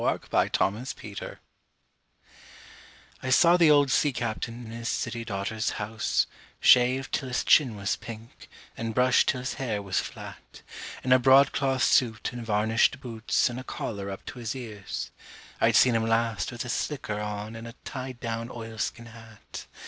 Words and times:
OLD 0.03 0.31
BOATS 0.31 0.95
I 3.21 3.29
saw 3.29 3.55
the 3.55 3.69
old 3.69 3.91
sea 3.91 4.11
captain 4.11 4.65
in 4.65 4.71
his 4.71 4.89
city 4.89 5.23
daughter's 5.23 5.69
house, 5.77 6.25
Shaved 6.59 7.11
till 7.13 7.27
his 7.27 7.43
chin 7.43 7.75
was 7.75 7.97
pink, 7.97 8.49
and 8.75 8.95
brushed 8.95 9.29
till 9.29 9.41
his 9.41 9.53
hair 9.61 9.79
was 9.79 9.99
flat, 9.99 10.63
In 11.03 11.11
a 11.13 11.19
broadcloth 11.19 11.83
suit 11.83 12.31
and 12.33 12.43
varnished 12.43 12.99
boots 12.99 13.47
and 13.47 13.59
a 13.59 13.63
collar 13.63 14.09
up 14.09 14.25
to 14.25 14.39
his 14.39 14.55
ears. 14.55 15.11
(I'd 15.61 15.75
seen 15.75 15.93
him 15.95 16.07
last 16.07 16.51
with 16.51 16.65
a 16.65 16.69
slicker 16.69 17.19
on 17.19 17.55
and 17.55 17.67
a 17.67 17.75
tied 17.85 18.19
down 18.19 18.49
oilskin 18.49 19.05
hat.) 19.05 19.67